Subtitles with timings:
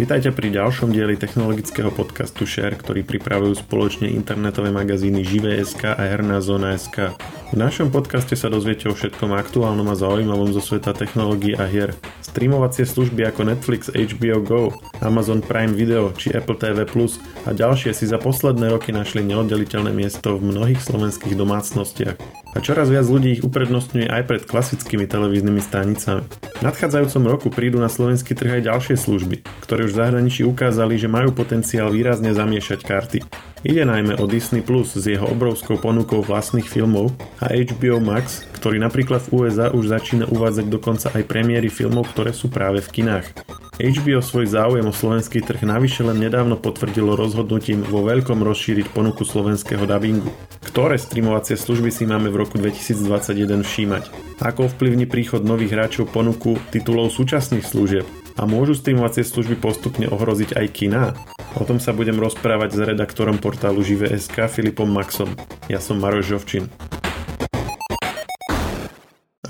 [0.00, 6.40] Vítajte pri ďalšom dieli technologického podcastu Share, ktorý pripravujú spoločne internetové magazíny Živé.sk a Herná
[6.40, 7.12] zóna.sk.
[7.50, 11.98] V našom podcaste sa dozviete o všetkom aktuálnom a zaujímavom zo sveta technológií a hier.
[12.22, 14.62] Streamovacie služby ako Netflix, HBO Go,
[15.02, 19.90] Amazon Prime Video či Apple TV Plus a ďalšie si za posledné roky našli neoddeliteľné
[19.90, 22.14] miesto v mnohých slovenských domácnostiach.
[22.54, 26.22] A čoraz viac ľudí ich uprednostňuje aj pred klasickými televíznymi stanicami.
[26.54, 30.94] V nadchádzajúcom roku prídu na slovenský trh aj ďalšie služby, ktoré už v zahraničí ukázali,
[31.02, 33.18] že majú potenciál výrazne zamiešať karty.
[33.60, 37.12] Ide najmä o Disney Plus s jeho obrovskou ponukou vlastných filmov
[37.44, 42.32] a HBO Max, ktorý napríklad v USA už začína uvádzať dokonca aj premiéry filmov, ktoré
[42.32, 43.28] sú práve v kinách.
[43.76, 49.28] HBO svoj záujem o slovenský trh navyše len nedávno potvrdilo rozhodnutím vo veľkom rozšíriť ponuku
[49.28, 50.32] slovenského dubbingu.
[50.64, 54.04] Ktoré streamovacie služby si máme v roku 2021 všímať?
[54.40, 58.08] Ako ovplyvní príchod nových hráčov ponuku titulov súčasných služieb?
[58.40, 61.12] A môžu streamovacie služby postupne ohroziť aj kina?
[61.58, 65.34] O tom sa budem rozprávať s redaktorom portálu Žive.sk Filipom Maxom.
[65.66, 66.70] Ja som Maroš Žovčin.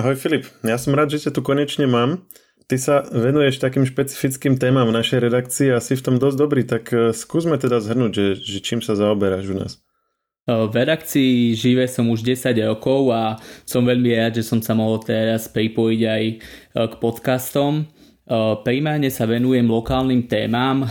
[0.00, 2.24] Ahoj Filip, ja som rád, že ťa tu konečne mám.
[2.72, 6.64] Ty sa venuješ takým špecifickým témam v našej redakcii a si v tom dosť dobrý,
[6.64, 9.72] tak eh, skúsme teda zhrnúť, že, že čím sa zaoberáš u nás.
[10.48, 14.98] V redakcii žive som už 10 rokov a som veľmi rád, že som sa mohol
[14.98, 16.24] teraz pripojiť aj
[16.74, 17.86] k podcastom.
[18.62, 20.86] Primárne sa venujem lokálnym témam,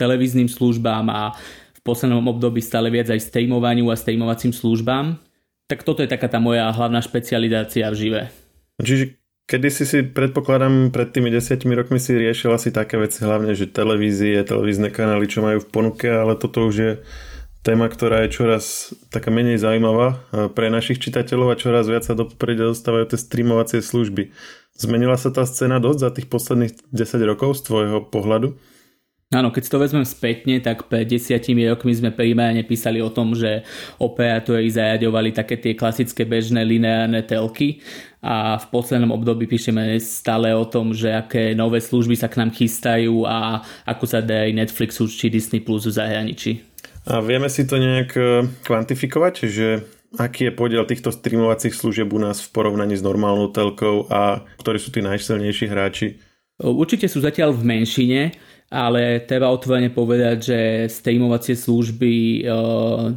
[0.00, 1.36] televíznym službám a
[1.76, 5.20] v poslednom období stále viac aj streamovaniu a streamovacím službám.
[5.68, 8.20] Tak toto je taká tá moja hlavná špecializácia v žive.
[8.80, 9.20] Čiže
[9.52, 13.68] kedy si si, predpokladám, pred tými desiatimi rokmi si riešil asi také veci, hlavne, že
[13.68, 16.92] televízie, televízne kanály, čo majú v ponuke, ale toto už je
[17.62, 22.26] téma, ktorá je čoraz taká menej zaujímavá pre našich čitateľov a čoraz viac sa do
[22.26, 24.34] popredia dostávajú tie streamovacie služby.
[24.74, 28.58] Zmenila sa tá scéna dosť za tých posledných 10 rokov z tvojho pohľadu?
[29.32, 33.64] Áno, keď to vezmem spätne, tak pred desiatimi rokmi sme primárne písali o tom, že
[33.96, 37.80] operátori zariadovali také tie klasické bežné lineárne telky
[38.20, 42.52] a v poslednom období píšeme stále o tom, že aké nové služby sa k nám
[42.52, 46.71] chystajú a ako sa darí Netflixu či Disney Plus v zahraničí.
[47.02, 49.82] A vieme si to nejak e, kvantifikovať, že
[50.14, 54.78] aký je podiel týchto streamovacích služieb u nás v porovnaní s normálnou telkou a ktorí
[54.78, 56.22] sú tí najsilnejší hráči?
[56.62, 58.20] Určite sú zatiaľ v menšine
[58.72, 62.40] ale treba otvorene povedať, že streamovacie služby e,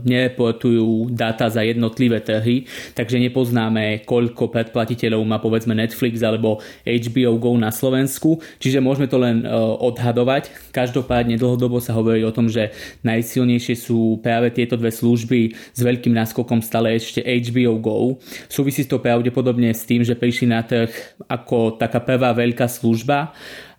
[0.03, 7.55] nereportujú dáta za jednotlivé trhy, takže nepoznáme, koľko predplatiteľov má povedzme Netflix alebo HBO Go
[7.55, 9.49] na Slovensku, čiže môžeme to len e,
[9.79, 10.75] odhadovať.
[10.75, 12.75] Každopádne dlhodobo sa hovorí o tom, že
[13.07, 18.19] najsilnejšie sú práve tieto dve služby s veľkým náskokom stále ešte HBO Go.
[18.51, 20.91] Súvisí to pravdepodobne s tým, že prišli na trh
[21.31, 23.31] ako taká prvá veľká služba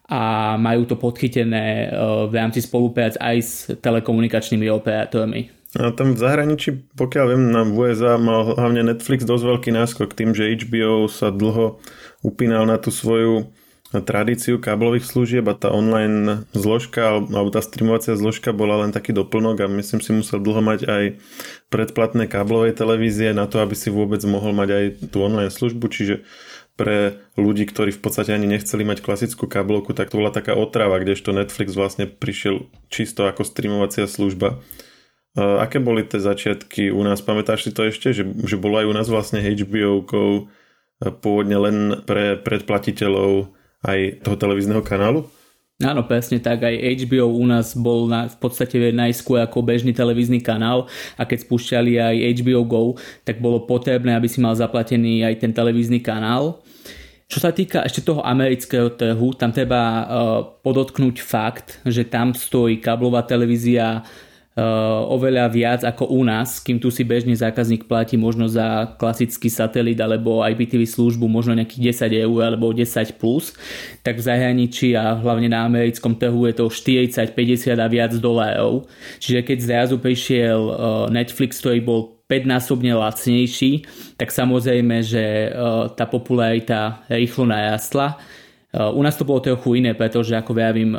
[0.06, 1.90] a majú to podchytené eh,
[2.30, 3.52] v rámci spolupráce aj s
[3.82, 5.50] telekomunikačnými operátormi.
[5.76, 10.32] A tam v zahraničí, pokiaľ viem, na USA mal hlavne Netflix dosť veľký náskok tým,
[10.32, 11.82] že HBO sa dlho
[12.24, 13.52] upínal na tú svoju
[13.94, 19.62] tradíciu káblových služieb a tá online zložka alebo tá streamovacia zložka bola len taký doplnok
[19.62, 21.04] a myslím si musel dlho mať aj
[21.70, 24.84] predplatné káblovej televízie na to, aby si vôbec mohol mať aj
[25.14, 26.26] tú online službu, čiže
[26.76, 31.00] pre ľudí, ktorí v podstate ani nechceli mať klasickú kabelku, tak to bola taká otrava,
[31.00, 34.60] kdežto Netflix vlastne prišiel čisto ako streamovacia služba.
[35.36, 37.24] Aké boli tie začiatky u nás?
[37.24, 40.04] Pamätáš si to ešte, že, že bolo aj u nás vlastne HBO
[41.00, 41.76] pôvodne len
[42.08, 43.52] pre predplatiteľov
[43.84, 45.28] aj toho televízneho kanálu?
[45.76, 46.64] Áno, presne tak.
[46.64, 50.88] Aj HBO u nás bol na, v podstate najskôr ako bežný televízny kanál
[51.20, 52.82] a keď spúšťali aj HBO Go,
[53.28, 56.64] tak bolo potrebné, aby si mal zaplatený aj ten televízny kanál.
[57.28, 60.04] Čo sa týka ešte toho amerického trhu, tam treba uh,
[60.64, 64.00] podotknúť fakt, že tam stojí káblová televízia
[65.12, 70.00] oveľa viac ako u nás, kým tu si bežne zákazník platí možno za klasický satelit
[70.00, 73.52] alebo IPTV službu možno nejakých 10 eur alebo 10 plus,
[74.00, 78.88] tak v zahraničí a hlavne na americkom trhu je to 40, 50 a viac dolárov.
[79.20, 80.72] Čiže keď zrazu prišiel uh,
[81.12, 83.86] Netflix, ktorý bol 5-násobne lacnejší,
[84.18, 85.48] tak samozrejme, že e,
[85.94, 88.18] tá popularita rýchlo narastla.
[88.76, 90.92] U nás to bolo trochu iné, pretože ako vravím,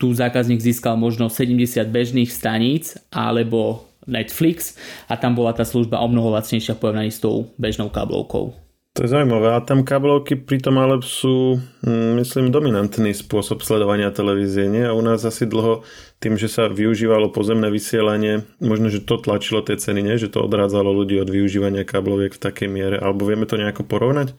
[0.00, 4.74] tu zákazník získal možno 70 bežných staníc alebo Netflix
[5.06, 8.56] a tam bola tá služba o mnoho lacnejšia porovnaní s tou bežnou kablovkou.
[8.92, 9.56] To je zaujímavé.
[9.56, 14.68] A tam kablovky pritom ale sú, mm, myslím, dominantný spôsob sledovania televízie.
[14.68, 14.92] Nie?
[14.92, 15.80] A u nás asi dlho
[16.20, 20.20] tým, že sa využívalo pozemné vysielanie, možno, že to tlačilo tie ceny, nie?
[20.20, 23.00] že to odrádzalo ľudí od využívania kabloviek v takej miere.
[23.00, 24.36] Alebo vieme to nejako porovnať?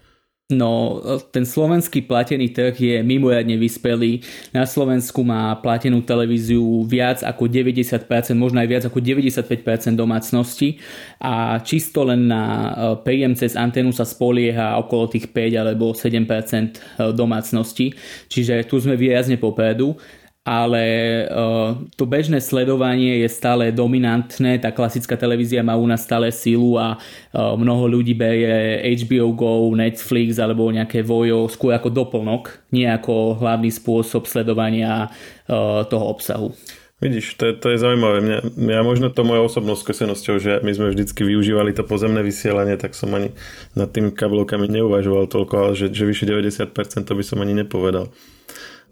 [0.51, 0.99] No,
[1.31, 4.19] ten slovenský platený trh je mimoriadne vyspelý.
[4.51, 8.03] Na Slovensku má platenú televíziu viac ako 90%,
[8.35, 10.83] možno aj viac ako 95% domácnosti
[11.23, 12.69] a čisto len na e,
[13.07, 16.71] príjem cez anténu sa spolieha okolo tých 5 alebo 7% e,
[17.15, 17.95] domácnosti.
[18.27, 19.95] Čiže tu sme výrazne popredu
[20.43, 20.83] ale
[21.31, 26.75] uh, to bežné sledovanie je stále dominantné, tá klasická televízia má u nás stále sílu
[26.75, 32.83] a uh, mnoho ľudí berie HBO Go, Netflix alebo nejaké vojo skôr ako doplnok, nie
[32.83, 36.51] ako hlavný spôsob sledovania uh, toho obsahu.
[36.99, 38.23] Vidíš, to to je zaujímavé.
[38.23, 42.79] Mňa, ja možno to mojou osobnou skúsenosťou, že my sme vždycky využívali to pozemné vysielanie,
[42.79, 43.31] tak som ani
[43.75, 46.71] nad tým kablovkami neuvažoval toľko, ale že, že vyše 90%
[47.03, 48.11] to by som ani nepovedal.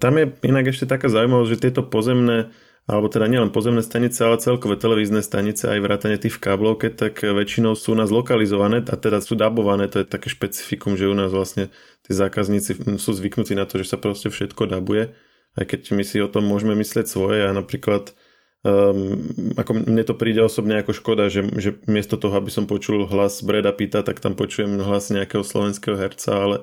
[0.02, 2.50] Tam je inak ešte taká zaujímavosť, že tieto pozemné
[2.90, 7.22] alebo teda nielen pozemné stanice, ale celkové televízne stanice, aj vrátane tých v káblovke, tak
[7.22, 11.14] väčšinou sú u nás lokalizované a teda sú dabované, to je také špecifikum, že u
[11.14, 11.70] nás vlastne
[12.02, 15.14] tí zákazníci sú zvyknutí na to, že sa proste všetko dabuje,
[15.62, 18.18] aj keď my si o tom môžeme myslieť svoje a napríklad
[18.66, 23.06] um, ako mne to príde osobne ako škoda, že, že miesto toho, aby som počul
[23.06, 26.56] hlas Breda Pita, tak tam počujem hlas nejakého slovenského herca, ale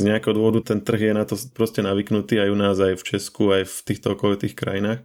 [0.00, 3.06] z nejakého dôvodu ten trh je na to proste navyknutý aj u nás, aj v
[3.14, 5.04] Česku, aj v týchto okolitých krajinách.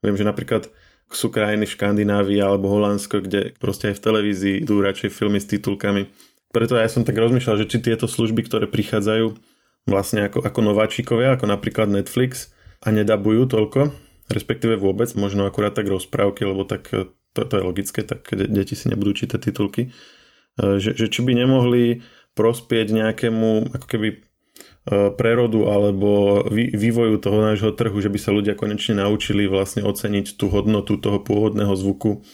[0.00, 0.72] Viem, že napríklad
[1.12, 5.50] sú krajiny v Škandinávii alebo Holandsko, kde proste aj v televízii idú radšej filmy s
[5.50, 6.08] titulkami.
[6.50, 9.36] Preto ja som tak rozmýšľal, že či tieto služby, ktoré prichádzajú
[9.90, 13.90] vlastne ako, ako nováčikovia, ako napríklad Netflix a nedabujú toľko,
[14.30, 16.88] respektíve vôbec, možno akurát tak rozprávky, lebo tak
[17.34, 21.32] to, to je logické, tak deti si nebudú čítať titulky, e, že, že či by
[21.34, 22.02] nemohli
[22.34, 24.18] prospieť nejakému ako keby e,
[24.90, 30.48] prerodu alebo vývoju toho nášho trhu, že by sa ľudia konečne naučili vlastne oceniť tú
[30.48, 32.24] hodnotu toho pôvodného zvuku,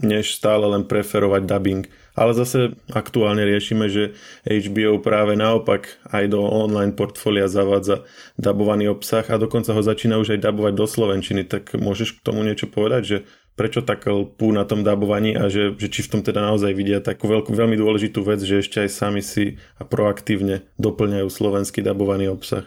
[0.00, 1.84] než stále len preferovať dubbing.
[2.16, 8.04] Ale zase aktuálne riešime, že HBO práve naopak aj do online portfólia zavádza
[8.40, 11.44] dabovaný obsah a dokonca ho začína už aj dabovať do slovenčiny.
[11.46, 13.16] Tak môžeš k tomu niečo povedať, že
[13.60, 17.04] prečo tak lpú na tom dabovaní a že, že či v tom teda naozaj vidia
[17.04, 22.32] takú veľkú, veľmi dôležitú vec, že ešte aj sami si a proaktívne doplňajú slovenský dabovaný
[22.32, 22.64] obsah.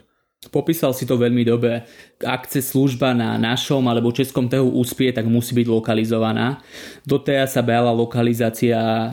[0.54, 1.88] Popísal si to veľmi dobre.
[2.22, 6.60] Ak chce služba na našom alebo českom trhu úspie, tak musí byť lokalizovaná.
[7.08, 9.10] Doteraz sa brala lokalizácia eh,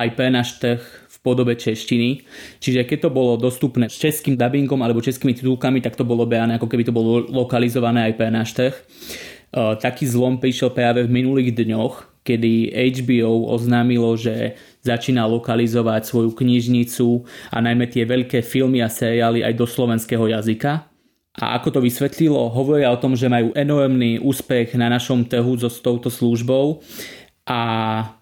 [0.00, 2.24] aj pre náš trh v podobe češtiny.
[2.62, 6.56] Čiže keď to bolo dostupné s českým dubbingom alebo českými titulkami, tak to bolo beané,
[6.56, 8.74] ako keby to bolo lokalizované aj pre náš trh.
[9.50, 14.54] Eh, taký zlom prišiel práve v minulých dňoch, kedy HBO oznámilo, že
[14.86, 20.86] začína lokalizovať svoju knižnicu a najmä tie veľké filmy a seriály aj do slovenského jazyka.
[21.34, 25.66] A ako to vysvetlilo, hovoria o tom, že majú enormný úspech na našom trhu so
[25.66, 26.82] s touto službou
[27.50, 27.60] a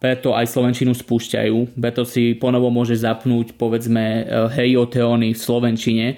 [0.00, 1.76] preto aj Slovenčinu spúšťajú.
[1.76, 6.16] Preto si ponovo môže zapnúť povedzme eh, Hej o v Slovenčine,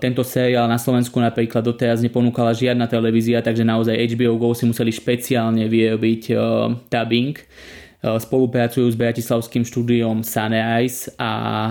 [0.00, 4.88] tento seriál na Slovensku napríklad doteraz neponúkala žiadna televízia, takže naozaj HBO Go si museli
[4.88, 6.32] špeciálne vyrobiť
[6.88, 7.36] dubbing.
[8.00, 11.68] Spolupracujú s bratislavským štúdiom Sunrise a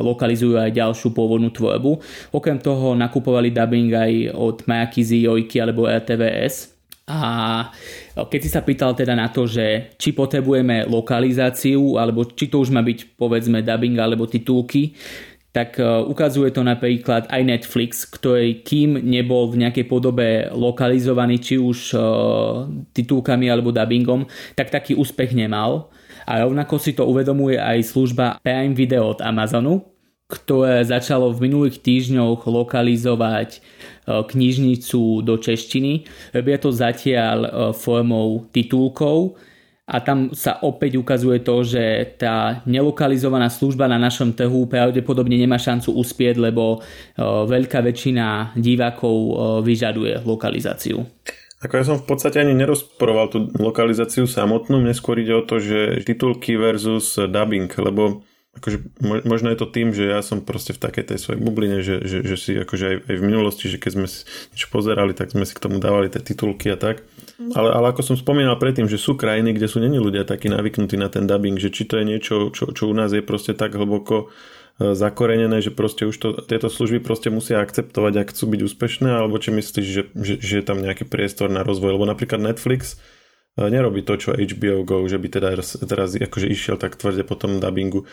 [0.00, 2.00] lokalizujú aj ďalšiu pôvodnú tvorbu.
[2.32, 6.72] Okrem toho nakupovali dubbing aj od Makizy, Jojky alebo RTVS.
[7.12, 7.20] A
[8.16, 12.72] keď si sa pýtal teda na to, že či potrebujeme lokalizáciu, alebo či to už
[12.72, 14.96] má byť povedzme dubbing alebo titulky,
[15.56, 21.56] tak e, ukazuje to napríklad aj Netflix, ktorý kým nebol v nejakej podobe lokalizovaný či
[21.56, 21.98] už e,
[22.92, 25.88] titulkami alebo dubbingom, tak taký úspech nemal.
[26.28, 29.80] A rovnako si to uvedomuje aj služba Prime Video od Amazonu,
[30.28, 33.58] ktoré začalo v minulých týždňoch lokalizovať e,
[34.12, 36.04] knižnicu do češtiny.
[36.36, 39.40] Robia to zatiaľ formou titulkov,
[39.86, 45.62] a tam sa opäť ukazuje to, že tá nelokalizovaná služba na našom trhu pravdepodobne nemá
[45.62, 46.82] šancu uspieť, lebo
[47.22, 49.14] veľká väčšina divákov
[49.62, 51.06] vyžaduje lokalizáciu.
[51.62, 55.62] Ako ja som v podstate ani nerozporoval tú lokalizáciu samotnú, mne skôr ide o to,
[55.62, 58.26] že titulky versus dubbing, lebo
[58.58, 62.02] akože možno je to tým, že ja som proste v takej tej svojej bubline, že,
[62.02, 65.30] že, že si akože aj, aj v minulosti, že keď sme si niečo pozerali, tak
[65.30, 67.04] sme si k tomu dávali tie titulky a tak.
[67.36, 70.96] Ale, ale ako som spomínal predtým, že sú krajiny, kde sú není ľudia takí navyknutí
[70.96, 73.76] na ten dubbing, že či to je niečo, čo, čo u nás je proste tak
[73.76, 74.32] hlboko
[74.80, 79.10] e, zakorenené, že proste už to, tieto služby proste musia akceptovať, ak chcú byť úspešné,
[79.12, 82.96] alebo či myslíš, že, že, že je tam nejaký priestor na rozvoj, lebo napríklad Netflix
[83.60, 87.36] e, nerobí to, čo HBO Go, že by teda teraz akože išiel tak tvrde po
[87.36, 88.08] tom dubbingu.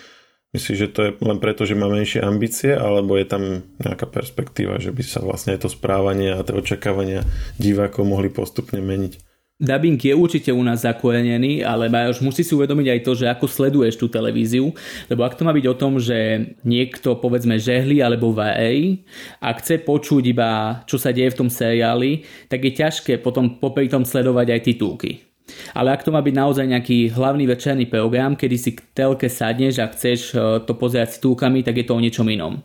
[0.54, 4.78] Myslíš, že to je len preto, že má menšie ambície, alebo je tam nejaká perspektíva,
[4.78, 7.26] že by sa vlastne to správanie a tie očakávania
[7.58, 9.34] divákov mohli postupne meniť?
[9.64, 13.46] dubbing je určite u nás zakorenený, ale Majoš musí si uvedomiť aj to, že ako
[13.48, 14.76] sleduješ tú televíziu,
[15.08, 19.08] lebo ak to má byť o tom, že niekto povedzme žehli alebo varej
[19.40, 23.88] a chce počuť iba čo sa deje v tom seriáli, tak je ťažké potom popri
[23.88, 25.33] tom sledovať aj titulky.
[25.74, 29.82] Ale ak to má byť naozaj nejaký hlavný večerný program, kedy si k telke sadneš
[29.82, 32.62] a chceš eh, to pozerať s titulkami, tak je to o niečom inom.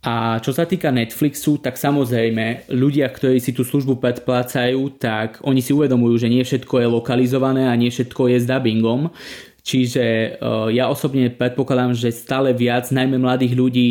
[0.00, 5.60] A čo sa týka Netflixu, tak samozrejme ľudia, ktorí si tú službu predplácajú, tak oni
[5.60, 9.12] si uvedomujú, že nie všetko je lokalizované a nie všetko je s dubbingom.
[9.60, 13.88] Čiže uh, ja osobne predpokladám, že stále viac, najmä mladých ľudí,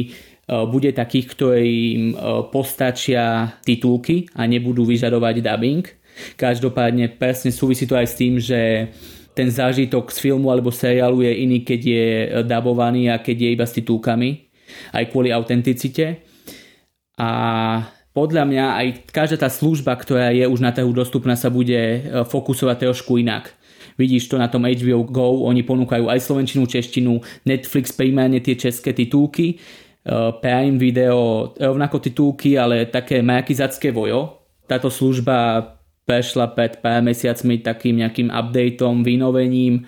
[0.50, 2.18] uh, bude takých, ktorým
[2.50, 5.99] postačia titulky a nebudú vyžadovať dubbing.
[6.36, 8.90] Každopádne presne súvisí to aj s tým, že
[9.38, 12.06] ten zážitok z filmu alebo seriálu je iný, keď je
[12.44, 14.50] dabovaný a keď je iba s titulkami
[14.94, 16.22] aj kvôli autenticite.
[17.20, 17.30] A
[18.12, 22.00] podľa mňa aj každá tá služba, ktorá je už na trhu dostupná, sa bude e,
[22.28, 23.54] fokusovať trošku inak.
[24.00, 28.96] Vidíš to na tom HBO Go, oni ponúkajú aj slovenčinu, češtinu, Netflix primárne tie české
[28.96, 29.56] titulky, e,
[30.40, 34.48] Prime Video rovnako titulky, ale také markizacké vojo.
[34.68, 35.79] Táto služba
[36.10, 39.86] prešla pred pár mesiacmi takým nejakým updateom, vynovením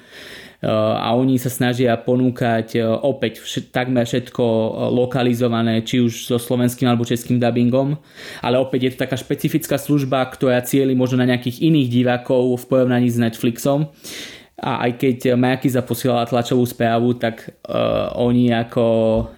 [0.62, 6.38] a oni sa snažia ponúkať e, opäť vš- takmer všetko e, lokalizované, či už so
[6.38, 7.98] slovenským alebo českým dubbingom,
[8.46, 12.68] ale opäť je to taká špecifická služba, ktorá cieli možno na nejakých iných divákov v
[12.70, 13.90] porovnaní s Netflixom.
[14.62, 18.86] A aj keď Majakiza posielala tlačovú správu, tak uh, oni ako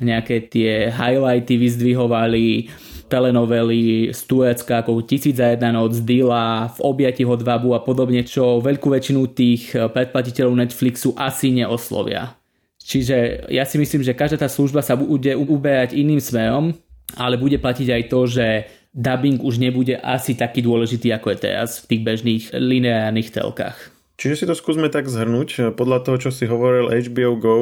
[0.04, 2.68] nejaké tie highlighty vyzdvihovali
[3.08, 8.64] telenovely z Turecka ako Tisíc za jedna noc, Dila, V objati hodvabu a podobne, čo
[8.64, 12.36] veľkú väčšinu tých eh, predplatiteľov Netflixu asi neoslovia.
[12.84, 16.76] Čiže ja si myslím, že každá tá služba sa bude uberať iným smerom,
[17.16, 18.48] ale bude platiť aj to, že
[18.92, 23.94] dubbing už nebude asi taký dôležitý ako je teraz v tých bežných lineárnych telkách.
[24.20, 25.74] Čiže si to skúsme tak zhrnúť.
[25.74, 27.58] Podľa toho, čo si hovoril HBO Go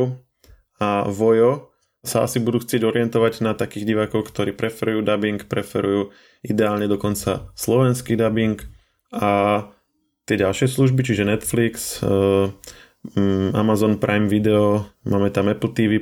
[0.83, 1.70] a Vojo,
[2.01, 6.09] sa asi budú chcieť orientovať na takých divákov, ktorí preferujú dubbing, preferujú
[6.41, 8.57] ideálne dokonca slovenský dubbing
[9.13, 9.65] a
[10.25, 12.49] tie ďalšie služby, čiže Netflix, eh,
[13.13, 16.01] mm, Amazon Prime Video, máme tam Apple TV+,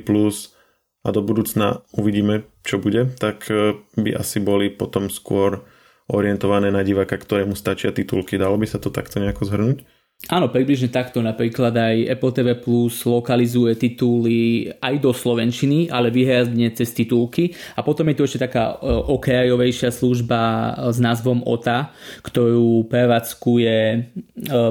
[1.00, 5.64] a do budúcna uvidíme, čo bude, tak eh, by asi boli potom skôr
[6.10, 8.34] orientované na diváka, ktorému stačia titulky.
[8.34, 9.86] Dalo by sa to takto nejako zhrnúť?
[10.28, 11.24] Áno, približne takto.
[11.24, 17.56] Napríklad aj Apple TV Plus lokalizuje tituly aj do slovenčiny, ale vyhľadne cez titulky.
[17.72, 23.76] A potom je tu ešte taká e, okrajovejšia služba e, s názvom OTA, ktorú prevádzkuje
[23.80, 23.98] e,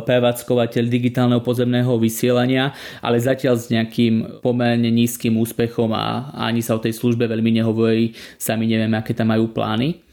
[0.06, 2.70] prevádzkovateľ digitálneho pozemného vysielania,
[3.02, 8.14] ale zatiaľ s nejakým pomerne nízkym úspechom a ani sa o tej službe veľmi nehovorí.
[8.38, 10.09] Sami nevieme, aké tam majú plány.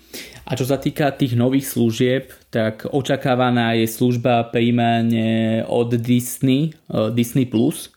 [0.47, 7.11] A čo sa týka tých nových služieb, tak očakávaná je služba primárne od Disney, uh,
[7.11, 7.51] Disney+.
[7.51, 7.91] Plus.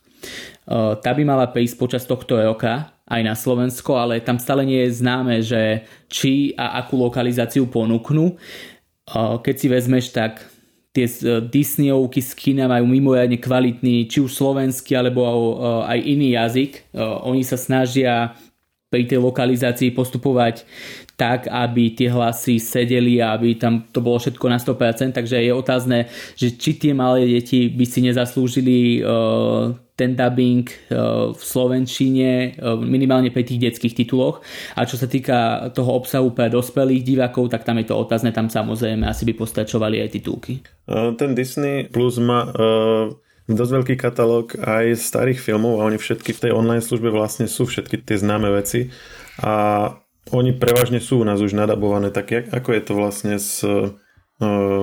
[0.65, 4.81] Uh, tá by mala prísť počas tohto roka aj na Slovensko, ale tam stále nie
[4.81, 8.33] je známe, že či a akú lokalizáciu ponúknú.
[9.05, 10.41] Uh, keď si vezmeš, tak
[10.89, 11.05] tie
[11.53, 15.21] Disneyovky z kina majú mimoriadne kvalitný, či už slovenský alebo
[15.85, 16.97] aj iný jazyk.
[17.29, 18.33] Oni sa snažia
[18.89, 20.65] pri tej lokalizácii postupovať
[21.19, 25.51] tak, aby tie hlasy sedeli a aby tam to bolo všetko na 100%, takže je
[25.51, 26.07] otázne,
[26.39, 32.79] že či tie malé deti by si nezaslúžili uh, ten dubbing uh, v Slovenčine, uh,
[32.79, 34.39] minimálne pri tých detských tituloch.
[34.79, 38.47] A čo sa týka toho obsahu pre dospelých divákov, tak tam je to otázne, tam
[38.47, 40.63] samozrejme asi by postačovali aj titulky.
[41.19, 42.47] Ten Disney Plus má
[43.49, 47.65] dosť veľký katalóg aj starých filmov a oni všetky v tej online službe vlastne sú
[47.65, 48.93] všetky tie známe veci
[49.41, 49.89] a
[50.31, 53.91] oni prevažne sú u nás už nadabované, tak jak, ako je to vlastne s, uh,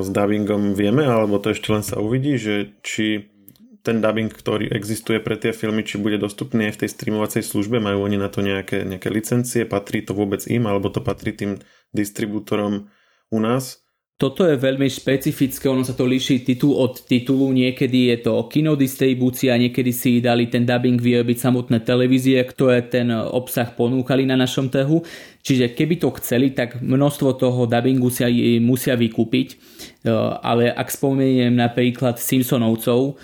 [0.02, 3.30] s dubbingom vieme, alebo to ešte len sa uvidí, že či
[3.86, 7.78] ten dubbing, ktorý existuje pre tie filmy, či bude dostupný aj v tej streamovacej službe,
[7.78, 11.62] majú oni na to nejaké, nejaké licencie, patrí to vôbec im, alebo to patrí tým
[11.94, 12.90] distribútorom
[13.30, 13.85] u nás
[14.16, 19.61] toto je veľmi špecifické, ono sa to líši titul od titulu, niekedy je to kinodistribúcia,
[19.61, 25.04] niekedy si dali ten dubbing vyrobiť samotné televízie, ktoré ten obsah ponúkali na našom trhu.
[25.44, 29.49] Čiže keby to chceli, tak množstvo toho dubbingu si musia vykúpiť.
[29.52, 29.56] E,
[30.40, 33.14] ale ak spomeniem napríklad Simpsonovcov, e,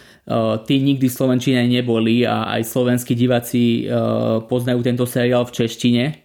[0.68, 3.96] tí nikdy v Slovenčine neboli a aj slovenskí diváci e,
[4.44, 6.21] poznajú tento seriál v češtine,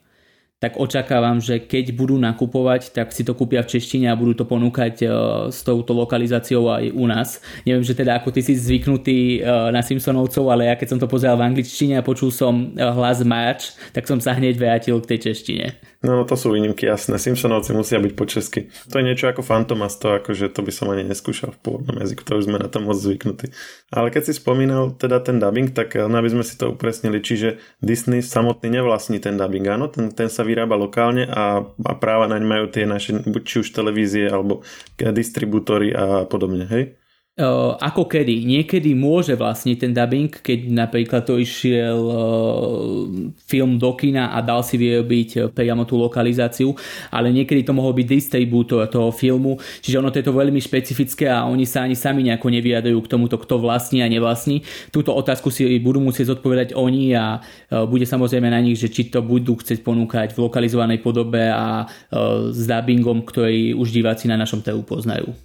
[0.58, 4.46] tak očakávam, že keď budú nakupovať, tak si to kúpia v češtine a budú to
[4.50, 5.10] ponúkať uh,
[5.54, 7.38] s touto lokalizáciou aj u nás.
[7.62, 11.06] Neviem, že teda ako ty si zvyknutý uh, na Simpsonovcov, ale ja keď som to
[11.06, 15.14] pozeral v angličtine a počul som uh, hlas March, tak som sa hneď vrátil k
[15.14, 15.78] tej češtine.
[16.02, 17.18] No, to sú výnimky, jasné.
[17.18, 18.70] Simpsonovci musia byť po česky.
[18.94, 22.22] To je niečo ako Fantomas, to akože to by som ani neskúšal v pôvodnom jazyku,
[22.22, 23.50] to už sme na to moc zvyknutí.
[23.90, 28.22] Ale keď si spomínal teda ten dubbing, tak aby sme si to upresnili, čiže Disney
[28.22, 32.66] samotný nevlastní ten dubbing, áno, ten, ten sa vyrába lokálne a, a práva naň majú
[32.72, 34.64] tie naše, buď či už televízie alebo
[34.96, 36.96] distribútory a podobne, hej?
[37.38, 38.50] Uh, ako kedy.
[38.50, 42.18] Niekedy môže vlastniť ten dubbing, keď napríklad to išiel uh,
[43.46, 46.74] film do kina a dal si vyrobiť uh, priamo tú lokalizáciu,
[47.14, 51.30] ale niekedy to mohol byť distribútor toho filmu, čiže ono to je to veľmi špecifické
[51.30, 54.66] a oni sa ani sami nejako nevyjadrujú k tomuto, kto vlastní a nevlastní.
[54.90, 57.46] Túto otázku si budú musieť zodpovedať oni a
[57.86, 61.86] bude samozrejme na nich, že či to budú chcieť ponúkať v lokalizovanej podobe a
[62.50, 65.38] s dubbingom, ktorý už diváci na našom trhu poznajú.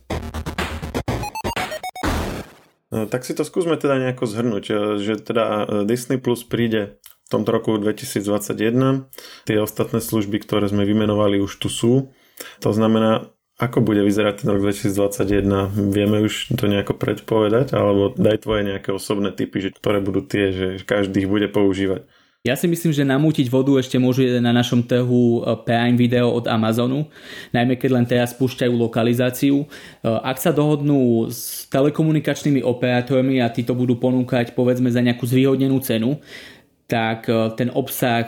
[3.08, 7.28] Tak si to skúsme teda nejako zhrnúť, e, že teda e, Disney Plus príde v
[7.30, 9.08] tomto roku 2021.
[9.48, 12.12] Tie ostatné služby, ktoré sme vymenovali, už tu sú.
[12.60, 13.32] To znamená,
[13.62, 15.70] ako bude vyzerať ten rok 2021?
[15.94, 17.78] Vieme už to nejako predpovedať?
[17.78, 22.08] Alebo daj tvoje nejaké osobné typy, že ktoré budú tie, že každý ich bude používať?
[22.42, 26.50] Ja si myslím, že namútiť vodu ešte môžu na našom trhu e, Prime Video od
[26.50, 27.06] Amazonu,
[27.54, 29.62] najmä keď len teraz spúšťajú lokalizáciu.
[29.62, 29.66] E,
[30.10, 36.18] ak sa dohodnú s telekomunikačnými operátormi a títo budú ponúkať povedzme za nejakú zvýhodnenú cenu,
[36.90, 38.26] tak e, ten obsah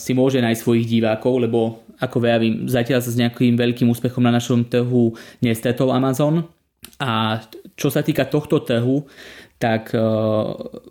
[0.00, 4.32] si môže nájsť svojich divákov, lebo ako vravím, zatiaľ sa s nejakým veľkým úspechom na
[4.32, 5.12] našom trhu
[5.44, 6.48] nestretol Amazon.
[6.96, 7.44] A
[7.76, 9.04] čo sa týka tohto trhu,
[9.56, 10.00] tak e,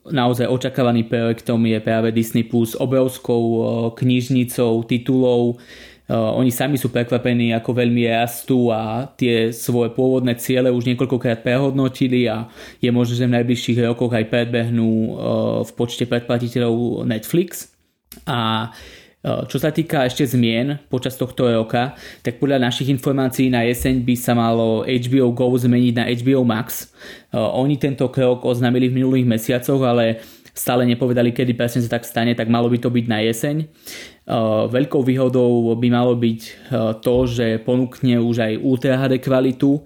[0.09, 3.59] naozaj očakávaný projektom je práve Disney Plus obrovskou e,
[3.93, 5.61] knižnicou titulov.
[6.09, 11.45] E, oni sami sú prekvapení, ako veľmi rastú a tie svoje pôvodné ciele už niekoľkokrát
[11.45, 12.49] prehodnotili a
[12.81, 14.89] je možné, že v najbližších rokoch aj predbehnú
[15.61, 17.69] v počte predplatiteľov Netflix.
[18.25, 18.73] A
[19.25, 24.13] čo sa týka ešte zmien počas tohto roka, tak podľa našich informácií na jeseň by
[24.13, 26.93] sa malo HBO Go zmeniť na HBO Max.
[27.33, 30.21] Oni tento krok oznámili v minulých mesiacoch, ale
[30.53, 33.65] stále nepovedali, kedy presne sa tak stane, tak malo by to byť na jeseň.
[34.69, 36.41] Veľkou výhodou by malo byť
[37.01, 39.81] to, že ponúkne už aj Ultra HD kvalitu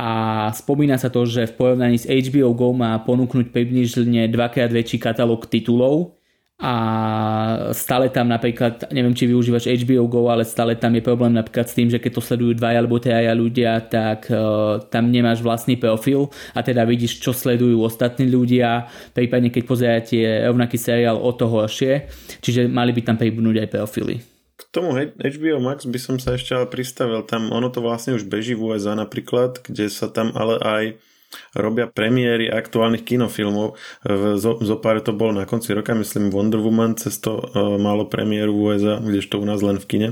[0.00, 4.96] a spomína sa to, že v porovnaní s HBO Go má ponúknuť približne dvakrát väčší
[4.96, 6.16] katalóg titulov,
[6.62, 6.74] a
[7.74, 11.74] stále tam napríklad, neviem či využívaš HBO Go, ale stále tam je problém napríklad s
[11.74, 16.30] tým, že keď to sledujú dvaja alebo traja ľudia, tak uh, tam nemáš vlastný profil
[16.54, 22.06] a teda vidíš, čo sledujú ostatní ľudia, prípadne keď pozeráte rovnaký seriál o to horšie,
[22.38, 24.22] čiže mali by tam pribudnúť aj profily.
[24.54, 28.30] K tomu HBO Max by som sa ešte ale pristavil, tam ono to vlastne už
[28.30, 30.84] beží v USA napríklad, kde sa tam ale aj
[31.56, 33.76] robia premiéry aktuálnych kinofilmov.
[34.36, 38.08] Zo, zo pár to bolo na konci roka, myslím Wonder Woman cez to uh, malo
[38.08, 40.08] premiéru v USA, kdežto u nás len v kine.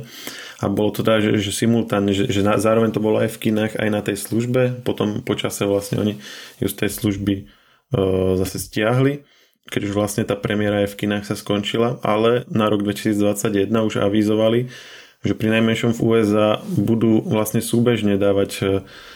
[0.60, 3.50] A bolo to teda, že, že simultánne, že, že na, zároveň to bolo aj v
[3.50, 4.84] kinách, aj na tej službe.
[4.84, 6.14] Potom počase vlastne oni
[6.60, 7.34] ju z tej služby
[7.96, 9.24] uh, zase stiahli
[9.70, 14.02] keď už vlastne tá premiéra aj v kinách sa skončila, ale na rok 2021 už
[14.02, 14.66] avizovali,
[15.20, 18.64] že pri najmenšom v USA budú vlastne súbežne dávať e,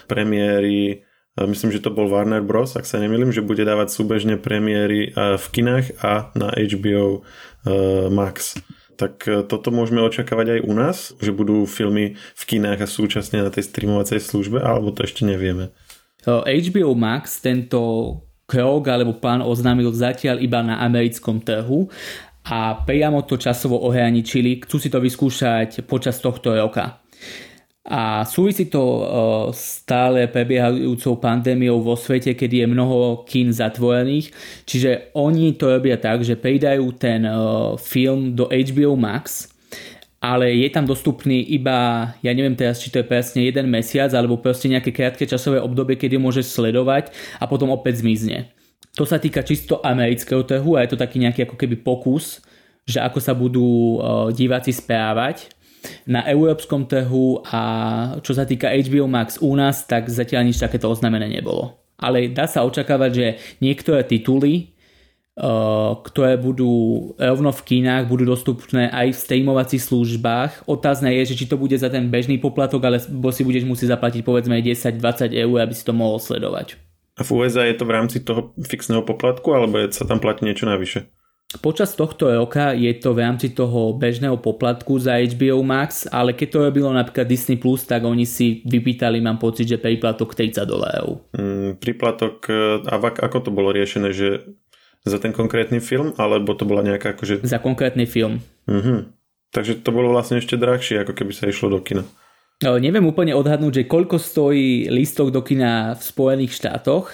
[0.05, 1.04] premiéry
[1.43, 5.47] myslím, že to bol Warner Bros., ak sa nemýlim, že bude dávať súbežne premiéry v
[5.51, 8.55] kinách a na HBO e, Max.
[8.95, 13.43] Tak e, toto môžeme očakávať aj u nás, že budú filmy v kinách a súčasne
[13.43, 15.75] na tej streamovacej službe, alebo to ešte nevieme.
[16.25, 17.81] HBO Max tento
[18.47, 21.89] krok alebo plán oznámil zatiaľ iba na americkom trhu
[22.45, 27.01] a priamo to časovo ohraničili, chcú si to vyskúšať počas tohto roka.
[27.85, 29.05] A súvisí to e,
[29.53, 34.33] stále prebiehajúcou pandémiou vo svete, kedy je mnoho kín zatvorených.
[34.65, 37.33] Čiže oni to robia tak, že pridajú ten e,
[37.77, 39.53] film do HBO Max,
[40.17, 44.41] ale je tam dostupný iba, ja neviem teraz, či to je presne jeden mesiac, alebo
[44.41, 48.49] proste nejaké krátke časové obdobie, kedy môžeš sledovať a potom opäť zmizne.
[48.97, 52.41] To sa týka čisto amerického trhu a je to taký nejaký ako keby pokus,
[52.89, 53.99] že ako sa budú e,
[54.33, 55.53] diváci správať
[56.05, 57.61] na európskom trhu a
[58.21, 61.77] čo sa týka HBO Max u nás, tak zatiaľ nič takéto oznámené nebolo.
[61.99, 63.27] Ale dá sa očakávať, že
[63.63, 64.75] niektoré tituly,
[65.39, 70.67] uh, ktoré budú rovno v kínach, budú dostupné aj v streamovacích službách.
[70.67, 74.27] Otázne je, že či to bude za ten bežný poplatok, alebo si budeš musieť zaplatiť
[74.27, 76.77] povedzme 10-20 eur, aby si to mohol sledovať.
[77.15, 80.67] A v USA je to v rámci toho fixného poplatku, alebo sa tam platí niečo
[80.67, 81.07] navyše?
[81.61, 86.49] Počas tohto roka je to v rámci toho bežného poplatku za HBO Max, ale keď
[86.51, 91.23] to robilo napríklad Disney+, Plus, tak oni si vypýtali, mám pocit, že príplatok 30 dolárov.
[91.37, 94.43] Mm, príplatok, e, a ako to bolo riešené, že
[95.05, 97.45] za ten konkrétny film, alebo to bola nejaká akože...
[97.45, 98.41] Za konkrétny film.
[98.67, 99.13] Mhm.
[99.55, 102.03] Takže to bolo vlastne ešte drahšie, ako keby sa išlo do kina.
[102.63, 107.11] No, neviem úplne odhadnúť, že koľko stojí listok do kina v Spojených štátoch,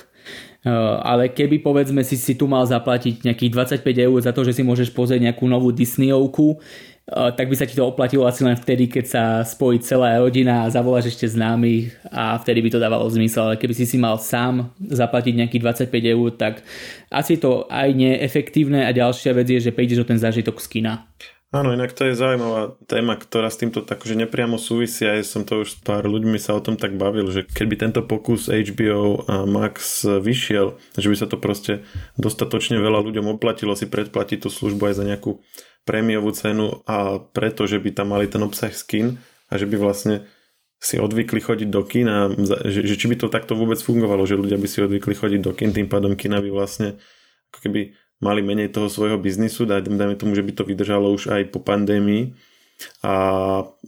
[1.00, 4.62] ale keby povedzme si si tu mal zaplatiť nejakých 25 eur za to, že si
[4.62, 8.84] môžeš pozrieť nejakú novú Disneyovku, eh, tak by sa ti to oplatilo asi len vtedy,
[8.92, 13.48] keď sa spojí celá rodina a zavoláš ešte známych a vtedy by to dávalo zmysel.
[13.48, 16.60] Ale keby si si mal sám zaplatiť nejakých 25 eur, tak
[17.08, 20.68] asi je to aj neefektívne a ďalšia vec je, že prídeš o ten zážitok z
[20.68, 21.08] kina.
[21.50, 25.02] Áno, inak to je zaujímavá téma, ktorá s týmto takže nepriamo súvisí.
[25.02, 28.06] Ja som to už s pár ľuďmi sa o tom tak bavil, že keby tento
[28.06, 31.82] pokus HBO a Max vyšiel, že by sa to proste
[32.14, 35.42] dostatočne veľa ľuďom oplatilo si predplatiť tú službu aj za nejakú
[35.82, 39.18] prémiovú cenu a preto, že by tam mali ten obsah skin
[39.50, 40.30] a že by vlastne
[40.78, 42.30] si odvykli chodiť do kina,
[42.62, 45.50] že, že či by to takto vôbec fungovalo, že ľudia by si odvykli chodiť do
[45.50, 46.94] kin, tým pádom kina by vlastne
[47.50, 51.50] ako keby mali menej toho svojho biznisu, dajme tomu, že by to vydržalo už aj
[51.50, 52.36] po pandémii.
[53.04, 53.12] A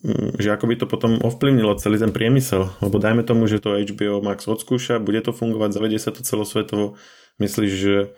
[0.04, 3.72] mm, že ako by to potom ovplyvnilo celý ten priemysel, lebo dajme tomu, že to
[3.72, 7.00] HBO Max odskúša, bude to fungovať, zavedie sa to celosvetovo,
[7.40, 8.12] myslíš, že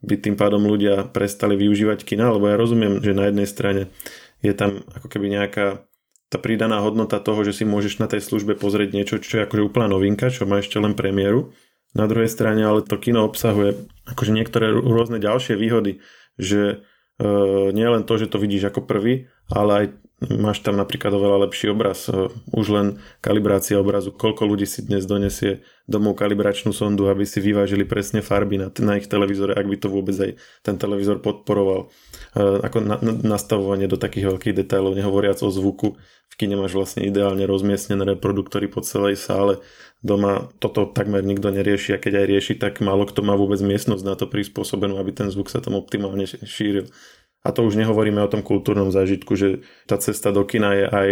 [0.00, 3.82] by tým pádom ľudia prestali využívať kina, lebo ja rozumiem, že na jednej strane
[4.40, 5.84] je tam ako keby nejaká
[6.28, 9.62] tá pridaná hodnota toho, že si môžeš na tej službe pozrieť niečo, čo je akože
[9.64, 11.54] úplná novinka, čo má ešte len premiéru,
[11.94, 16.04] na druhej strane ale to kino obsahuje akože niektoré rôzne ďalšie výhody,
[16.36, 16.84] že
[17.16, 17.26] e,
[17.72, 19.86] nie len to, že to vidíš ako prvý, ale aj
[20.30, 22.06] máš tam napríklad oveľa lepší obraz.
[22.08, 22.86] E, už len
[23.24, 28.60] kalibrácia obrazu, koľko ľudí si dnes donesie domov kalibračnú sondu, aby si vyvážili presne farby
[28.60, 30.30] na, na ich televízore, ak by to vôbec aj
[30.60, 31.88] ten televízor podporoval.
[32.36, 35.96] E, ako na, na, nastavovanie do takých veľkých detailov, nehovoriac o zvuku.
[36.28, 39.62] V kine máš vlastne ideálne rozmiestnené reproduktory po celej sále
[40.04, 44.04] doma toto takmer nikto nerieši a keď aj rieši, tak málo kto má vôbec miestnosť
[44.04, 46.92] na to prispôsobenú, aby ten zvuk sa tam optimálne šíril.
[47.44, 51.08] A to už nehovoríme o tom kultúrnom zážitku, že tá cesta do kina je aj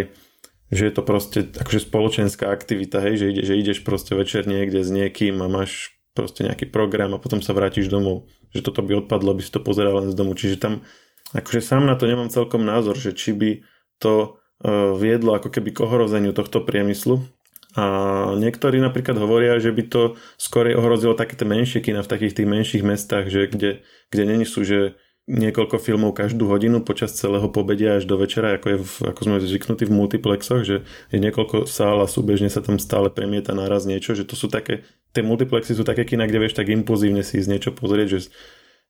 [0.73, 4.81] že je to proste akože spoločenská aktivita, hej, že, ide, že ideš proste večer niekde
[4.81, 8.25] s niekým a máš proste nejaký program a potom sa vrátiš domov.
[8.57, 10.33] Že toto by odpadlo, by si to pozeral len z domu.
[10.33, 10.81] Čiže tam
[11.37, 13.51] akože sám na to nemám celkom názor, že či by
[14.01, 17.21] to uh, viedlo ako keby k ohrozeniu tohto priemyslu,
[17.73, 17.85] a
[18.37, 20.03] niektorí napríklad hovoria, že by to
[20.37, 23.81] skôr ohrozilo také tie menšie kina v takých tých menších mestách, že kde,
[24.13, 28.67] kde není sú, že niekoľko filmov každú hodinu počas celého pobedia až do večera, ako,
[28.67, 30.83] je v, ako sme zvyknutí v multiplexoch, že
[31.15, 34.83] je niekoľko sál a súbežne sa tam stále premieta naraz niečo, že to sú také,
[35.15, 38.21] tie multiplexy sú také kina, kde vieš tak impulzívne si ísť niečo pozrieť, že,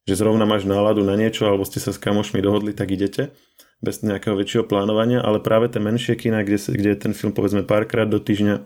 [0.08, 3.36] že zrovna máš náladu na niečo alebo ste sa s kamošmi dohodli, tak idete
[3.82, 7.66] bez nejakého väčšieho plánovania, ale práve tie menšie kina, kde, kde je ten film povedzme
[7.66, 8.62] párkrát do týždňa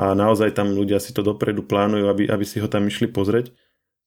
[0.00, 3.52] a naozaj tam ľudia si to dopredu plánujú, aby, aby si ho tam išli pozrieť,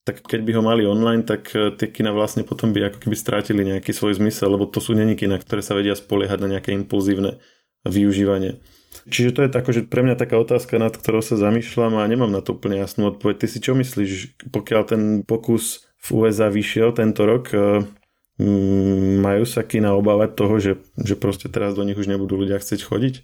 [0.02, 3.16] tak keď by ho mali online, tak e, tie kina vlastne potom by ako keby
[3.16, 6.72] strátili nejaký svoj zmysel, lebo to sú není kina, ktoré sa vedia spoliehať na nejaké
[6.72, 7.36] impulzívne
[7.84, 8.58] využívanie.
[9.08, 12.32] Čiže to je tako, že pre mňa taká otázka, nad ktorou sa zamýšľam a nemám
[12.32, 13.44] na to úplne jasnú odpoveď.
[13.44, 17.84] Ty si čo myslíš, pokiaľ ten pokus v USA vyšiel tento rok, e,
[19.18, 22.80] majú sa kina obávať toho, že, že proste teraz do nich už nebudú ľudia chcieť
[22.86, 23.14] chodiť?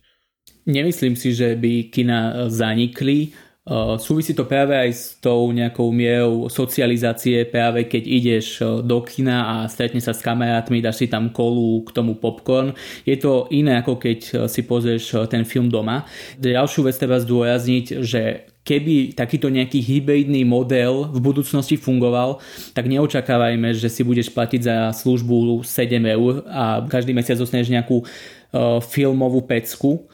[0.67, 3.31] Nemyslím si, že by kina zanikli.
[3.65, 9.01] Uh, súvisí to práve aj s tou nejakou mierou socializácie, práve keď ideš uh, do
[9.01, 12.77] kina a stretne sa s kamarátmi, dáš si tam kolu, k tomu popcorn.
[13.09, 16.05] Je to iné ako keď uh, si pozrieš ten film doma.
[16.37, 22.41] Ďalšiu vec treba zdôrazniť, že keby takýto nejaký hybridný model v budúcnosti fungoval,
[22.73, 28.01] tak neočakávajme, že si budeš platiť za službu 7 eur a každý mesiac dostaneš nejakú
[28.01, 30.09] uh, filmovú pecku,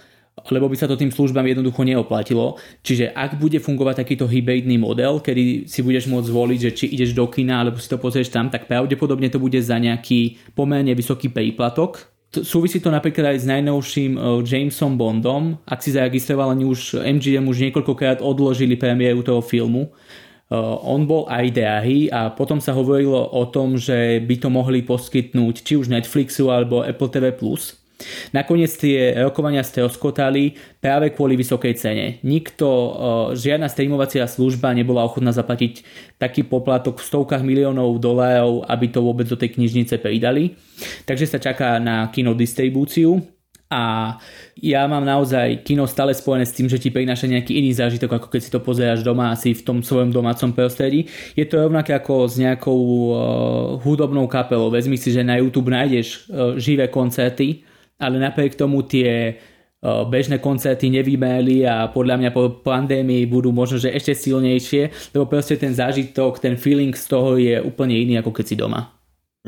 [0.51, 2.59] lebo by sa to tým službám jednoducho neoplatilo.
[2.83, 7.15] Čiže ak bude fungovať takýto hybridný model, kedy si budeš môcť zvoliť, že či ideš
[7.15, 11.29] do kina alebo si to pozrieš tam, tak pravdepodobne to bude za nejaký pomerne vysoký
[11.31, 15.59] príplatok, Súvisí to napríklad aj s najnovším uh, Jamesom Bondom.
[15.67, 19.91] Ak si zaregistroval, ani už MGM už niekoľkokrát odložili premiéru toho filmu.
[20.47, 24.87] Uh, on bol aj drahý a potom sa hovorilo o tom, že by to mohli
[24.87, 27.35] poskytnúť či už Netflixu alebo Apple TV+.
[28.33, 32.07] Nakoniec tie rokovania stroskotali práve kvôli vysokej cene.
[32.25, 32.69] Nikto,
[33.37, 35.85] žiadna streamovacia služba nebola ochotná zaplatiť
[36.17, 40.57] taký poplatok v stovkách miliónov dolárov, aby to vôbec do tej knižnice pridali.
[41.05, 43.21] Takže sa čaká na kinodistribúciu
[43.71, 44.19] a
[44.59, 48.27] ja mám naozaj kino stále spojené s tým, že ti prináša nejaký iný zážitok, ako
[48.27, 51.07] keď si to pozeráš doma asi v tom svojom domácom prostredí.
[51.39, 53.15] Je to rovnaké ako s nejakou uh,
[53.79, 54.75] hudobnou kapelou.
[54.75, 57.63] Vezmi si, že na YouTube nájdeš uh, živé koncerty,
[58.01, 59.37] ale napriek tomu tie
[59.85, 65.57] bežné koncerty nevymeli a podľa mňa po pandémii budú možno, že ešte silnejšie, lebo proste
[65.57, 68.93] ten zážitok, ten feeling z toho je úplne iný, ako keď si doma.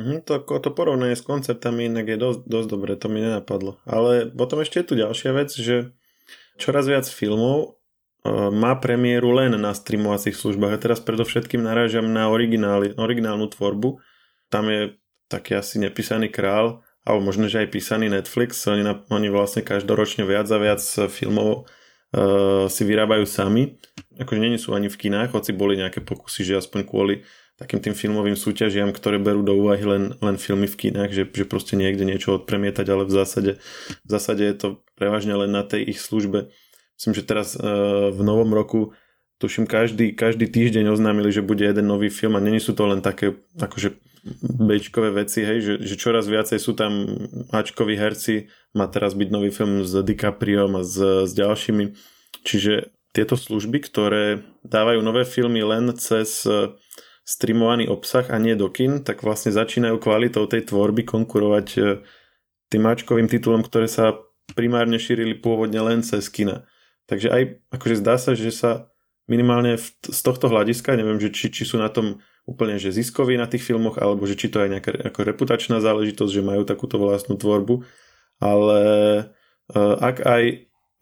[0.01, 3.77] Mhm, to, to porovnanie s koncertami inak je dosť, dosť dobré, to mi nenapadlo.
[3.85, 5.93] Ale potom ešte je tu ďalšia vec, že
[6.57, 7.77] čoraz viac filmov
[8.55, 10.73] má premiéru len na streamovacích službách.
[10.73, 13.99] A teraz predovšetkým narážam na originálnu tvorbu.
[14.47, 14.95] Tam je
[15.27, 18.63] taký asi nepísaný král, alebo možno, že aj písaný Netflix.
[18.71, 23.79] Oni, na, oni vlastne každoročne viac a viac filmov uh, si vyrábajú sami.
[24.23, 27.15] Akože nie sú ani v kinách, hoci boli nejaké pokusy, že aspoň kvôli
[27.59, 31.45] takým tým filmovým súťažiam, ktoré berú do úvahy len, len filmy v kinách, že, že
[31.47, 33.53] proste niekde niečo odpremietať, ale v zásade,
[34.03, 36.51] v zásade je to prevažne len na tej ich službe.
[36.99, 38.95] Myslím, že teraz uh, v novom roku
[39.43, 43.03] tuším každý, každý týždeň oznámili, že bude jeden nový film a není sú to len
[43.03, 43.99] také akože
[44.43, 47.07] bečkové veci, hej, že, že čoraz viacej sú tam
[47.51, 51.85] Ačkoví herci, má teraz byť nový film s DiCapriom a s, s ďalšími.
[52.47, 56.47] Čiže tieto služby, ktoré dávajú nové filmy len cez
[57.23, 61.81] streamovaný obsah a nie do kin, tak vlastne začínajú kvalitou tej tvorby konkurovať e,
[62.67, 64.19] tým mačkovým titulom, ktoré sa
[64.59, 66.67] primárne šírili pôvodne len cez kina.
[67.07, 68.91] Takže aj akože zdá sa, že sa
[69.31, 73.39] minimálne v, z tohto hľadiska, neviem, že či, či sú na tom úplne že ziskoví
[73.39, 76.99] na tých filmoch, alebo že či to je nejaká ako reputačná záležitosť, že majú takúto
[76.99, 77.87] vlastnú tvorbu,
[78.43, 78.83] ale
[79.71, 80.43] uh, ak aj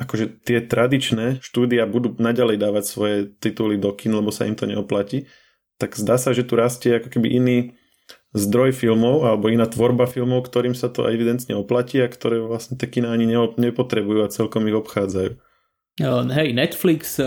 [0.00, 4.64] akože tie tradičné štúdia budú naďalej dávať svoje tituly do kin, lebo sa im to
[4.64, 5.28] neoplatí,
[5.76, 7.58] tak zdá sa, že tu rastie ako keby iný
[8.32, 12.88] zdroj filmov alebo iná tvorba filmov, ktorým sa to evidentne oplatí a ktoré vlastne tie
[12.88, 15.49] kina ani nepotrebujú a celkom ich obchádzajú.
[16.00, 17.20] Hej, Netflix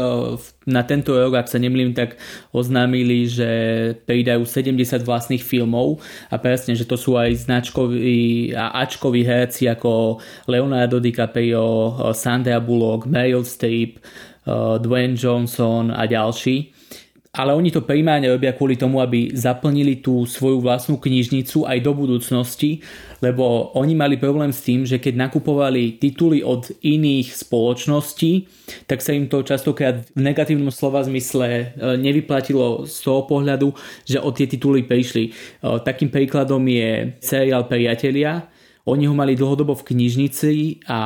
[0.66, 2.18] na tento rok, ak sa nemlím, tak
[2.50, 3.50] oznámili, že
[4.10, 6.02] pridajú 70 vlastných filmov
[6.34, 10.18] a presne, že to sú aj značkoví a ačkoví herci ako
[10.50, 14.02] Leonardo DiCaprio, Sandra Bullock, Meryl Streep,
[14.82, 16.74] Dwayne Johnson a ďalší
[17.34, 21.98] ale oni to primárne robia kvôli tomu, aby zaplnili tú svoju vlastnú knižnicu aj do
[21.98, 22.86] budúcnosti,
[23.26, 28.46] lebo oni mali problém s tým, že keď nakupovali tituly od iných spoločností,
[28.86, 31.66] tak sa im to častokrát v negatívnom slova zmysle e,
[31.98, 33.74] nevyplatilo z toho pohľadu,
[34.06, 35.24] že od tie tituly prišli.
[35.26, 35.32] E,
[35.82, 38.46] takým príkladom je seriál Priatelia,
[38.86, 41.00] oni ho mali dlhodobo v knižnici a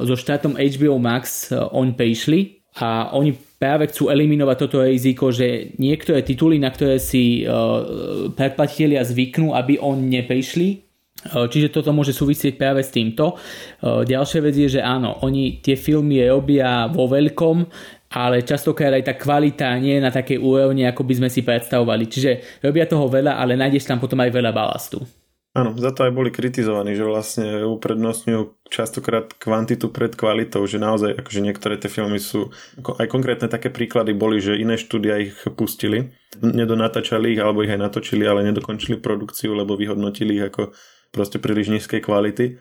[0.00, 5.72] so štátom HBO Max e, on prišli a oni práve chcú eliminovať toto riziko, že
[5.80, 10.84] niektoré tituly, na ktoré si uh, predplatitelia zvyknú, aby on neprišli,
[11.32, 13.40] uh, Čiže toto môže súvisieť práve s týmto.
[13.80, 17.64] Uh, ďalšia vec je, že áno, oni tie filmy robia vo veľkom,
[18.12, 22.04] ale častokrát aj tá kvalita nie je na takej úrovni, ako by sme si predstavovali.
[22.04, 25.23] Čiže robia toho veľa, ale nájdeš tam potom aj veľa balastu.
[25.54, 31.14] Áno, za to aj boli kritizovaní, že vlastne uprednostňujú častokrát kvantitu pred kvalitou, že naozaj
[31.14, 32.50] akože niektoré tie filmy sú,
[32.82, 36.10] aj konkrétne také príklady boli, že iné štúdia ich pustili,
[36.42, 40.74] nedonatáčali ich alebo ich aj natočili, ale nedokončili produkciu, lebo vyhodnotili ich ako
[41.14, 42.58] proste príliš nízkej kvality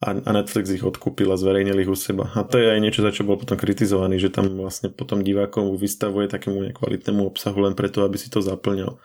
[0.00, 2.32] a, Netflix ich odkúpil a zverejnil ich u seba.
[2.32, 5.76] A to je aj niečo, za čo bol potom kritizovaný, že tam vlastne potom divákom
[5.76, 8.96] vystavuje takému nekvalitnému obsahu len preto, aby si to zaplňal.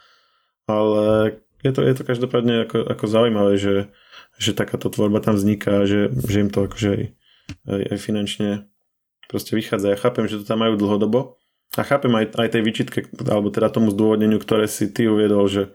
[0.72, 3.90] Ale je to, je to každopádne ako, ako zaujímavé, že,
[4.38, 7.04] že takáto tvorba tam vzniká, že, že im to akože aj,
[7.66, 8.50] aj, aj finančne
[9.26, 9.98] proste vychádza.
[9.98, 11.42] Ja chápem, že to tam majú dlhodobo
[11.74, 15.74] a chápem aj, aj tej výčitke, alebo teda tomu zdôvodneniu, ktoré si ty uviedol, že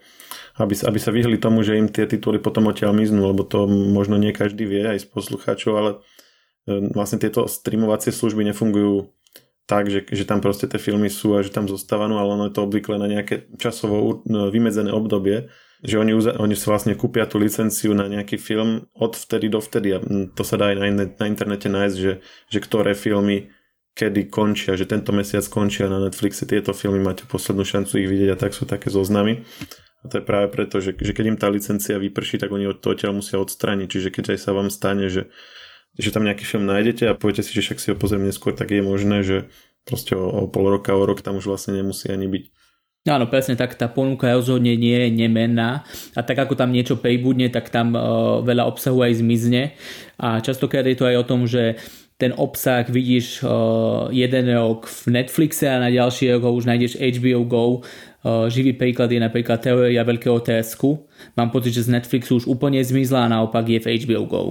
[0.56, 4.14] aby, aby sa vyhli tomu, že im tie tituly potom odtiaľ miznú, lebo to možno
[4.14, 5.90] nie každý vie aj z poslucháčov, ale
[6.70, 9.10] e, vlastne tieto streamovacie služby nefungujú
[9.66, 12.54] tak, že, že tam proste tie filmy sú a že tam zostávajú, ale ono je
[12.54, 14.14] to obvykle na nejaké časovo e,
[14.50, 15.50] vymedzené obdobie
[15.80, 19.96] že oni, oni si vlastne kúpia tú licenciu na nejaký film od vtedy do vtedy
[19.96, 19.98] a
[20.36, 22.12] to sa dá aj na, na internete nájsť, že,
[22.52, 23.48] že ktoré filmy
[23.94, 28.30] kedy končia, že tento mesiac končia na Netflixe tieto filmy, máte poslednú šancu ich vidieť
[28.32, 29.42] a tak sú také zoznamy.
[30.00, 32.80] A to je práve preto, že, že keď im tá licencia vyprší, tak oni od
[32.80, 33.88] toho odtiaľ musia odstrániť.
[33.92, 35.28] Čiže keď aj sa vám stane, že,
[36.00, 38.72] že tam nejaký film nájdete a poviete si, že však si ho pozriem neskôr, tak
[38.72, 39.52] je možné, že
[39.84, 42.44] proste o, o pol roka, o rok tam už vlastne nemusí ani byť.
[43.08, 47.48] Áno, presne tak, tá ponuka rozhodne nie je nemenná a tak ako tam niečo pribudne,
[47.48, 49.72] tak tam uh, veľa obsahu aj zmizne
[50.20, 51.80] a častokrát je to aj o tom, že
[52.20, 57.00] ten obsah vidíš uh, jeden rok v Netflixe a na ďalší rok ho už nájdeš
[57.00, 57.64] HBO Go.
[58.20, 61.08] Uh, živý príklad je napríklad Teória veľkého tresku.
[61.40, 64.42] Mám pocit, že z Netflixu už úplne zmizla a naopak je v HBO Go.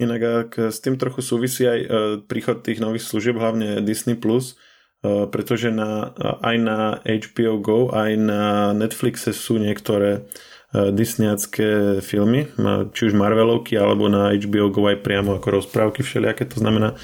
[0.00, 1.80] Inak ak s tým trochu súvisí aj
[2.24, 4.56] príchod tých nových služieb, hlavne Disney+, Plus,
[5.04, 6.12] pretože na,
[6.44, 10.28] aj na HBO Go, aj na Netflixe sú niektoré
[10.70, 12.46] disneyacké filmy,
[12.94, 16.46] či už Marvelovky, alebo na HBO Go aj priamo ako rozprávky všelijaké.
[16.46, 16.94] To znamená,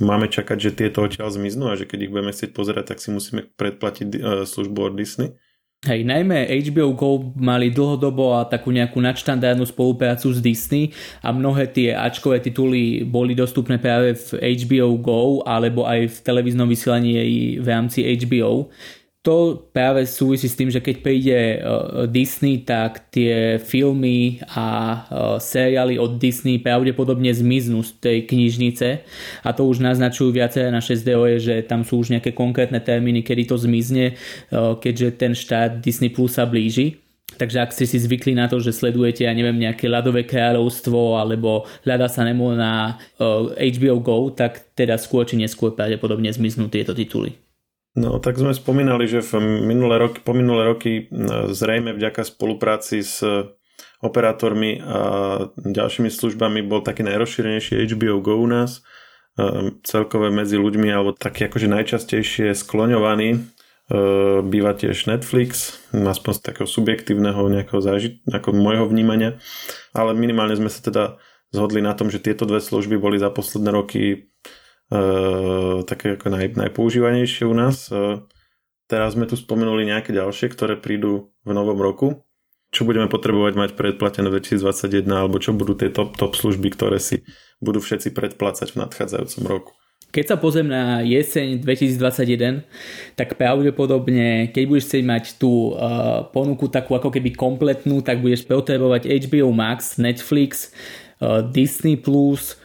[0.00, 3.12] máme čakať, že tieto odtiaľ zmiznú a že keď ich budeme chcieť pozerať, tak si
[3.12, 4.08] musíme predplatiť
[4.48, 5.36] službu od Disney.
[5.80, 10.92] Hej, najmä HBO Go mali dlhodobo a takú nejakú nadštandardnú spoluprácu s Disney
[11.24, 16.68] a mnohé tie Ačkové tituly boli dostupné práve v HBO Go alebo aj v televíznom
[16.68, 17.16] vysielaní
[17.56, 18.68] v rámci HBO
[19.20, 25.36] to práve súvisí s tým, že keď príde uh, Disney, tak tie filmy a uh,
[25.36, 28.88] seriály od Disney pravdepodobne zmiznú z tej knižnice
[29.44, 33.44] a to už naznačujú viaceré naše zdroje, že tam sú už nejaké konkrétne termíny, kedy
[33.44, 34.16] to zmizne,
[34.56, 36.96] uh, keďže ten štát Disney Plus sa blíži.
[37.36, 41.64] Takže ak ste si zvykli na to, že sledujete, ja neviem, nejaké ľadové kráľovstvo alebo
[41.86, 43.00] hľadá sa Nemo na
[43.56, 47.49] HBO Go, tak teda skôr či neskôr pravdepodobne zmiznú tieto tituly.
[47.98, 51.10] No tak sme spomínali, že v minulé roky, po minulé roky
[51.50, 53.18] zrejme vďaka spolupráci s
[54.00, 54.98] operátormi a
[55.58, 58.86] ďalšími službami bol taký najrozšírenejší HBO Go u nás.
[59.82, 63.42] Celkové medzi ľuďmi, alebo taký akože najčastejšie skloňovaný
[64.46, 69.42] býva tiež Netflix, aspoň z takého subjektívneho nejakého zážit, ako môjho vnímania,
[69.90, 71.18] ale minimálne sme sa teda
[71.50, 74.30] zhodli na tom, že tieto dve služby boli za posledné roky
[74.90, 77.86] také ako naj, najpoužívanejšie u nás.
[77.94, 78.26] Uh,
[78.90, 82.26] teraz sme tu spomenuli nejaké ďalšie, ktoré prídu v novom roku.
[82.70, 87.26] Čo budeme potrebovať mať predplatené 2021, alebo čo budú tie top, top služby, ktoré si
[87.58, 89.72] budú všetci predplácať v nadchádzajúcom roku.
[90.10, 92.66] Keď sa pozriem na jeseň 2021,
[93.14, 98.42] tak pravdepodobne, keď budeš chcieť mať tú uh, ponuku takú ako keby kompletnú, tak budeš
[98.42, 100.74] potrebovať HBO Max, Netflix,
[101.22, 102.58] uh, Disney+, Plus,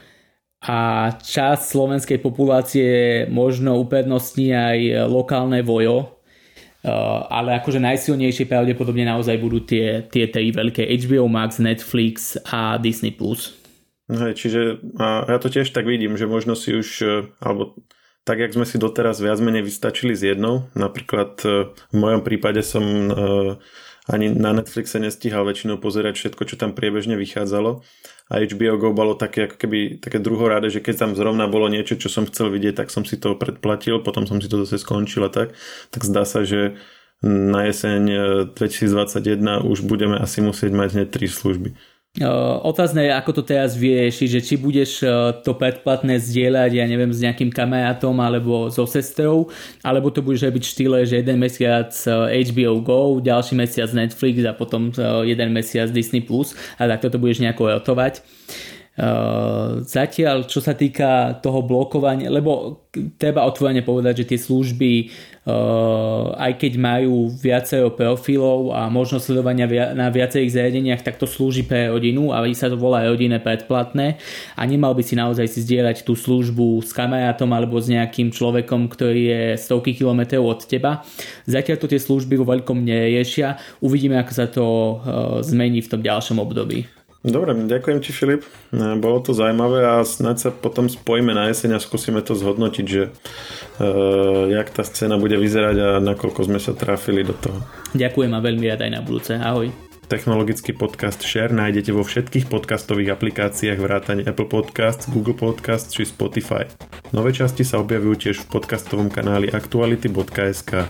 [0.65, 2.89] a časť slovenskej populácie
[3.30, 6.10] možno uprednostní aj lokálne vojo,
[6.82, 6.89] eh,
[7.30, 13.13] ale akože najsilnejšie pravdepodobne naozaj budú tie, tie tri veľké HBO Max, Netflix a Disney+.
[14.06, 17.78] Hej, čiže ja to tiež tak vidím, že možno si už, eh, alebo
[18.25, 22.65] tak, jak sme si doteraz viac menej vystačili s jednou, napríklad eh, v mojom prípade
[22.65, 22.82] som
[24.05, 27.81] ani na Netflixe nestíhal väčšinou pozerať všetko, čo tam priebežne vychádzalo
[28.29, 31.97] a HBO Go bolo také ako keby také druhoráde, že keď tam zrovna bolo niečo,
[31.97, 35.25] čo som chcel vidieť, tak som si to predplatil, potom som si to zase skončil
[35.25, 35.57] a tak,
[35.89, 36.77] tak zdá sa, že
[37.25, 38.01] na jeseň
[38.53, 41.73] 2021 už budeme asi musieť mať hneď tri služby.
[42.63, 45.04] Otázne je, ako to teraz vyriešiť, že či budeš
[45.43, 49.51] to predplatné zdieľať, ja neviem, s nejakým kamarátom alebo so sestrou,
[49.84, 51.91] alebo to budeš robiť štýle, že jeden mesiac
[52.32, 54.95] HBO Go, ďalší mesiac Netflix a potom
[55.28, 56.23] jeden mesiac Disney+,
[56.80, 58.23] a takto to budeš nejako rotovať.
[59.84, 62.79] Zatiaľ, čo sa týka toho blokovania, lebo
[63.19, 64.93] treba otvorene povedať, že tie služby,
[66.39, 71.91] aj keď majú viacero profilov a možnosť sledovania na viacerých zariadeniach, tak to slúži pre
[71.91, 74.15] rodinu a sa to volá rodinné predplatné
[74.55, 78.88] a nemal by si naozaj si zdieľať tú službu s kamarátom alebo s nejakým človekom,
[78.88, 81.03] ktorý je stovky kilometrov od teba.
[81.43, 83.60] Zatiaľ to tie služby vo veľkom neriešia.
[83.84, 84.63] Uvidíme, ako sa to
[85.43, 86.94] zmení v tom ďalšom období.
[87.25, 88.45] Dobre, ďakujem ti Filip.
[88.45, 92.85] E, bolo to zaujímavé a snáď sa potom spojíme na jeseň a skúsime to zhodnotiť,
[92.85, 97.57] že uh, jak tá scéna bude vyzerať a nakoľko sme sa trafili do toho.
[97.97, 99.33] Ďakujem a veľmi rád aj na budúce.
[99.33, 99.73] Ahoj.
[100.05, 106.69] Technologický podcast Share nájdete vo všetkých podcastových aplikáciách vrátane Apple Podcast, Google Podcast či Spotify.
[107.09, 110.85] Nové časti sa objavujú tiež v podcastovom kanáli aktuality.sk.